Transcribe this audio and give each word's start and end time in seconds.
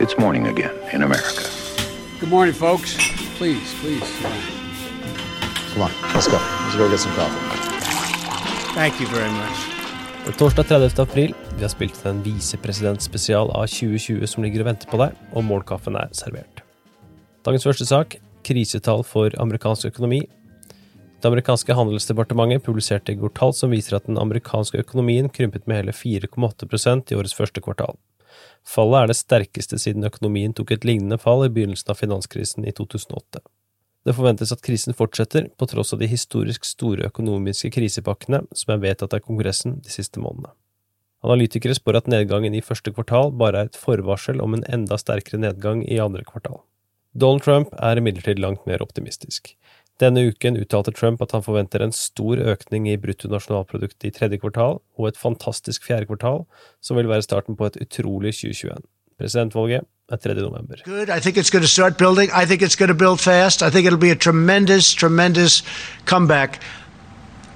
It's 0.00 0.16
morning 0.16 0.46
again 0.46 0.74
in 0.92 1.02
America. 1.02 1.42
Good 2.20 2.30
morning, 2.30 2.54
folks. 2.54 2.96
Please, 3.36 3.74
please. 3.80 4.08
Come 5.74 5.82
on, 5.82 5.90
let's 6.14 6.28
go. 6.28 6.38
Let's 6.38 6.76
go 6.76 6.88
get 6.88 7.00
some 7.00 7.12
coffee. 7.14 7.40
Thank 8.74 9.00
you 9.00 9.08
very 9.08 9.30
much. 9.30 10.36
Torsdag 10.38 10.68
30. 10.68 11.02
april. 11.02 11.34
Vi 11.56 11.62
har 11.62 11.68
spilt 11.68 12.06
en 12.06 12.22
visepresidentspesial 12.22 13.50
av 13.50 13.66
2020 13.66 14.26
som 14.26 14.46
ligger 14.46 14.62
og 14.62 14.70
venter 14.70 14.86
på 14.86 15.00
deg, 15.02 15.18
og 15.34 15.44
morgenkaffen 15.44 15.98
er 15.98 16.14
servert. 16.14 16.62
Dagens 17.42 17.66
første 17.66 17.86
sak 17.90 18.20
krisetall 18.46 19.02
for 19.02 19.34
amerikansk 19.42 19.90
økonomi. 19.90 20.20
Det 21.18 21.26
amerikanske 21.26 21.74
handelsdepartementet 21.74 22.62
publiserte 22.62 23.12
i 23.12 23.18
går 23.18 23.34
tall 23.34 23.50
som 23.50 23.74
viser 23.74 23.98
at 23.98 24.06
den 24.06 24.22
amerikanske 24.22 24.78
økonomien 24.78 25.26
krympet 25.26 25.66
med 25.66 25.82
hele 25.82 25.96
4,8% 25.96 27.10
i 27.10 27.18
årets 27.18 27.34
første 27.34 27.60
kvartal. 27.66 27.98
Fallet 28.68 29.02
er 29.02 29.10
det 29.10 29.18
sterkeste 29.18 29.78
siden 29.80 30.06
økonomien 30.08 30.54
tok 30.56 30.74
et 30.74 30.84
lignende 30.84 31.18
fall 31.20 31.46
i 31.46 31.52
begynnelsen 31.52 31.92
av 31.92 32.00
finanskrisen 32.00 32.66
i 32.68 32.74
2008. 32.76 33.42
Det 34.06 34.14
forventes 34.16 34.52
at 34.54 34.62
krisen 34.64 34.96
fortsetter, 34.96 35.50
på 35.58 35.66
tross 35.68 35.92
av 35.92 36.00
de 36.00 36.08
historisk 36.08 36.64
store 36.64 37.08
økonomiske 37.10 37.72
krisepakkene 37.74 38.44
som 38.56 38.72
er 38.72 38.82
vedtatt 38.84 39.16
av 39.16 39.24
Kongressen 39.24 39.80
de 39.84 39.92
siste 39.92 40.22
månedene. 40.22 40.54
Analytikere 41.26 41.74
spår 41.74 41.98
at 41.98 42.08
nedgangen 42.12 42.54
i 42.54 42.62
første 42.62 42.92
kvartal 42.94 43.32
bare 43.34 43.64
er 43.64 43.70
et 43.70 43.78
forvarsel 43.78 44.40
om 44.40 44.54
en 44.54 44.64
enda 44.70 44.96
sterkere 45.00 45.40
nedgang 45.42 45.82
i 45.82 45.98
andre 46.00 46.22
kvartal. 46.24 46.62
Donald 47.18 47.42
Trump 47.42 47.74
er 47.74 47.98
imidlertid 47.98 48.38
langt 48.38 48.64
mer 48.70 48.84
optimistisk. 48.84 49.56
Denne 49.98 50.28
uken 50.30 50.56
uttalte 50.56 50.92
Trump 50.94 51.22
at 51.22 51.32
han 51.34 51.42
forventer 51.42 51.82
en 51.82 51.92
stor 51.92 52.38
økning 52.38 52.86
i 52.86 52.96
bruttonasjonalproduktet 53.02 54.06
i 54.06 54.12
tredje 54.14 54.38
kvartal 54.38 54.78
og 54.78 55.08
et 55.08 55.18
fantastisk 55.18 55.88
fjerde 55.88 56.06
kvartal, 56.06 56.44
som 56.80 56.96
vil 57.00 57.10
være 57.10 57.26
starten 57.26 57.58
på 57.58 57.66
et 57.66 57.80
utrolig 57.82 58.36
2021. 58.38 58.78
Presidentvalget 59.18 59.82
er 60.08 60.16
3. 60.16 60.34
november. 60.34 60.76
Good. 60.84 61.10
I 61.10 61.18
think 61.18 61.36
it's 61.36 61.50
going 61.50 61.64
to 61.64 61.68
start 61.68 61.98
building. 61.98 62.30
I 62.30 62.46
think 62.46 62.62
it's 62.62 62.76
going 62.76 62.92
to 62.94 62.94
build 63.04 63.18
fast. 63.20 63.62
I 63.62 63.70
think 63.70 63.86
it'll 63.86 63.98
be 63.98 64.10
a 64.10 64.14
tremendous, 64.14 64.94
tremendous 64.94 65.64
comeback. 66.06 66.60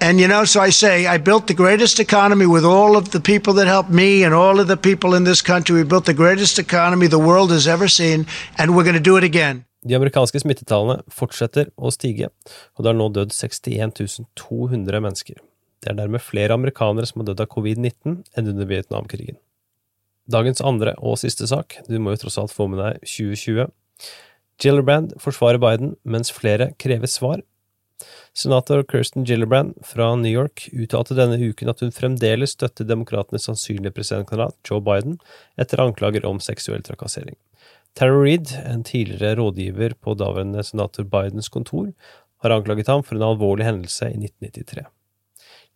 And 0.00 0.20
you 0.20 0.28
know, 0.28 0.44
so 0.44 0.60
I 0.60 0.70
say, 0.70 1.06
I 1.06 1.18
built 1.18 1.48
the 1.48 1.54
greatest 1.54 1.98
economy 1.98 2.46
with 2.46 2.64
all 2.64 2.96
of 2.96 3.10
the 3.10 3.20
people 3.20 3.52
that 3.54 3.66
helped 3.66 3.90
me 3.90 4.22
and 4.22 4.32
all 4.32 4.60
of 4.60 4.68
the 4.68 4.76
people 4.76 5.16
in 5.16 5.24
this 5.24 5.42
country. 5.42 5.74
We 5.74 5.82
built 5.82 6.04
the 6.04 6.14
greatest 6.14 6.60
economy 6.60 7.08
the 7.08 7.18
world 7.18 7.50
has 7.50 7.66
ever 7.66 7.88
seen, 7.88 8.26
and 8.56 8.76
we're 8.76 8.84
going 8.84 9.02
to 9.02 9.10
do 9.10 9.16
it 9.16 9.24
again. 9.24 9.64
De 9.86 9.94
amerikanske 9.94 10.40
smittetallene 10.42 11.04
fortsetter 11.12 11.68
å 11.78 11.92
stige, 11.94 12.32
og 12.74 12.82
det 12.82 12.90
har 12.90 12.98
nå 12.98 13.10
dødd 13.14 13.34
61 13.34 13.94
200 14.38 15.02
mennesker. 15.04 15.38
Det 15.78 15.92
er 15.92 15.98
dermed 16.00 16.24
flere 16.24 16.56
amerikanere 16.58 17.06
som 17.06 17.22
har 17.22 17.28
dødd 17.30 17.44
av 17.44 17.52
covid-19 17.52 18.16
enn 18.34 18.50
under 18.50 18.66
Vietnamkrigen. 18.66 19.38
Dagens 20.28 20.60
andre 20.60 20.96
og 20.98 21.20
siste 21.22 21.46
sak, 21.48 21.78
du 21.88 21.96
må 22.02 22.12
jo 22.12 22.24
tross 22.24 22.40
alt 22.42 22.52
få 22.52 22.66
med 22.68 22.82
deg 22.82 22.98
2020. 23.06 23.70
Gillibrand 24.58 25.14
forsvarer 25.22 25.62
Biden, 25.62 25.94
mens 26.02 26.34
flere 26.34 26.72
krever 26.82 27.08
svar. 27.08 27.44
Senator 28.36 28.82
Kirsten 28.86 29.24
Gillibrand 29.26 29.78
fra 29.86 30.10
New 30.18 30.30
York 30.30 30.66
uttalte 30.74 31.16
denne 31.18 31.38
uken 31.38 31.70
at 31.70 31.80
hun 31.82 31.94
fremdeles 31.94 32.54
støtter 32.58 32.86
demokratenes 32.86 33.46
sannsynlige 33.48 33.94
presidentkandidat 33.96 34.58
Joe 34.66 34.82
Biden 34.84 35.16
etter 35.58 35.82
anklager 35.82 36.26
om 36.26 36.42
seksuell 36.42 36.84
trakassering. 36.86 37.38
Tara 37.96 38.14
Reid, 38.14 38.52
en 38.66 38.84
tidligere 38.84 39.38
rådgiver 39.40 39.94
på 40.00 40.14
daværende 40.14 40.62
senator 40.62 41.04
Bidens 41.04 41.48
kontor, 41.48 41.92
har 42.42 42.54
anklaget 42.54 42.90
ham 42.90 43.02
for 43.02 43.16
en 43.16 43.26
alvorlig 43.26 43.66
hendelse 43.66 44.10
i 44.10 44.18
1993. 44.18 44.86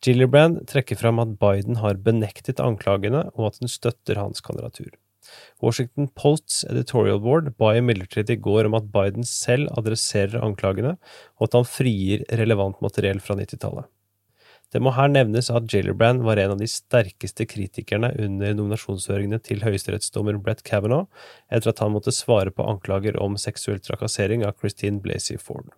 Gillibrand 0.03 0.65
trekker 0.67 0.99
fram 0.99 1.21
at 1.23 1.37
Biden 1.39 1.79
har 1.79 2.01
benektet 2.03 2.61
anklagene, 2.63 3.29
og 3.35 3.53
at 3.53 3.63
hun 3.63 3.71
støtter 3.71 4.19
hans 4.19 4.43
kandidatur. 4.43 4.91
Washington 5.63 6.09
Posts 6.19 6.65
editorial 6.71 7.21
board 7.23 7.53
ba 7.59 7.77
imidlertid 7.79 8.31
i 8.35 8.39
går 8.43 8.67
om 8.67 8.75
at 8.79 8.91
Biden 8.95 9.27
selv 9.27 9.71
adresserer 9.79 10.43
anklagene, 10.43 10.97
og 11.39 11.49
at 11.49 11.59
han 11.59 11.69
frigir 11.69 12.27
relevant 12.43 12.83
materiell 12.83 13.23
fra 13.23 13.39
90-tallet. 13.39 13.87
Det 14.73 14.81
må 14.81 14.95
her 14.97 15.11
nevnes 15.13 15.51
at 15.53 15.67
Gillibrand 15.69 16.23
var 16.25 16.41
en 16.41 16.55
av 16.55 16.61
de 16.63 16.69
sterkeste 16.71 17.45
kritikerne 17.45 18.09
under 18.25 18.55
nominasjonshøringene 18.57 19.39
til 19.45 19.61
høyesterettsdommer 19.67 20.39
Brett 20.41 20.65
Kavanaugh, 20.65 21.11
etter 21.53 21.75
at 21.75 21.83
han 21.85 21.93
måtte 21.93 22.15
svare 22.17 22.55
på 22.55 22.65
anklager 22.65 23.19
om 23.21 23.37
seksuell 23.41 23.83
trakassering 23.85 24.47
av 24.49 24.57
Christine 24.57 25.03
Blasey 25.05 25.37
Ford. 25.37 25.69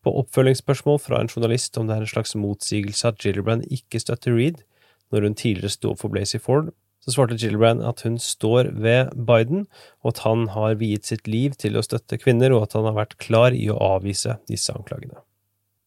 På 0.00 0.14
oppfølgingsspørsmål 0.22 1.02
fra 1.04 1.20
en 1.20 1.28
journalist 1.28 1.76
om 1.76 1.88
det 1.88 1.98
er 1.98 2.06
en 2.06 2.12
slags 2.14 2.32
motsigelse 2.38 3.12
at 3.12 3.20
Gillibrand 3.20 3.68
ikke 3.68 4.00
støtter 4.00 4.32
Reed, 4.38 4.64
når 5.12 5.28
hun 5.28 5.36
tidligere 5.36 5.76
sto 5.76 5.92
opp 5.92 6.00
for 6.00 6.12
Blasey 6.12 6.40
Ford, 6.40 6.72
så 7.04 7.12
svarte 7.12 7.36
Gillibrand 7.36 7.84
at 7.84 8.02
hun 8.08 8.16
står 8.20 8.72
ved 8.72 9.12
Biden, 9.28 9.66
og 10.00 10.14
at 10.16 10.24
han 10.24 10.48
har 10.56 10.80
viet 10.80 11.08
sitt 11.08 11.28
liv 11.28 11.60
til 11.60 11.76
å 11.76 11.84
støtte 11.84 12.20
kvinner, 12.20 12.56
og 12.56 12.66
at 12.66 12.80
han 12.80 12.88
har 12.88 12.96
vært 13.04 13.18
klar 13.20 13.52
i 13.52 13.68
å 13.68 13.78
avvise 13.96 14.40
disse 14.48 14.72
anklagene. 14.72 15.20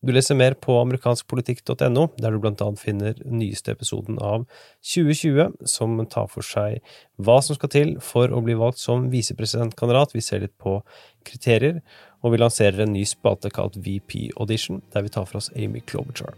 Du 0.02 0.10
leser 0.10 0.34
mer 0.34 0.56
på 0.58 0.74
amerikanskpolitikk.no, 0.82 2.08
der 2.18 2.34
du 2.34 2.40
blant 2.42 2.62
annet 2.66 2.82
finner 2.82 3.20
nyeste 3.22 3.76
episoden 3.76 4.18
av 4.18 4.48
2020, 4.82 5.60
som 5.70 6.00
tar 6.10 6.26
for 6.32 6.42
seg 6.42 6.80
hva 7.22 7.36
som 7.46 7.54
skal 7.60 7.70
til 7.70 7.92
for 8.02 8.34
å 8.34 8.42
bli 8.42 8.56
valgt 8.58 8.82
som 8.82 9.12
visepresidentkandidat. 9.14 10.16
Vi 10.18 10.26
ser 10.26 10.42
litt 10.42 10.58
på 10.58 10.80
kriterier, 11.28 11.84
og 12.26 12.34
vi 12.34 12.42
lanserer 12.42 12.82
en 12.82 12.96
ny 12.98 13.06
spalte 13.06 13.54
kalt 13.54 13.78
VP 13.78 14.32
Audition, 14.42 14.82
der 14.90 15.06
vi 15.06 15.14
tar 15.14 15.30
for 15.30 15.38
oss 15.38 15.54
Amy 15.54 15.86
Klobuchar. 15.86 16.34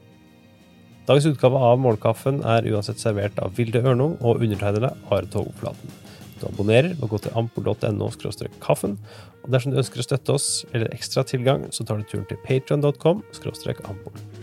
Dagens 1.07 1.31
utgave 1.31 1.59
av 1.63 1.79
Morgenkaffen 1.79 2.43
er 2.43 2.67
uansett 2.67 2.99
servert 2.99 3.39
av 3.39 3.55
Vilde 3.55 3.79
Ørno 3.79 4.17
og 4.19 4.43
undertegnede 4.43 4.91
Are 5.07 5.27
Togflaten. 5.31 6.02
Du 6.43 6.49
abonnerer 6.51 6.91
ved 6.99 7.07
gå 7.13 7.21
til 7.23 7.35
ampol.no 7.39 8.09
kaffen, 8.63 8.97
og 9.43 9.51
dersom 9.55 9.71
du 9.71 9.79
ønsker 9.79 10.03
å 10.03 10.07
støtte 10.07 10.35
oss 10.35 10.49
eller 10.73 10.91
ekstra 10.91 11.23
tilgang, 11.27 11.69
så 11.71 11.87
tar 11.87 12.01
du 12.01 12.09
turen 12.09 12.27
til 12.27 12.41
patreon.com 12.43 13.23
ampol. 13.87 14.42